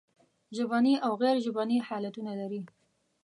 [0.57, 2.61] ژبني او غیر ژبني حالتونه لري.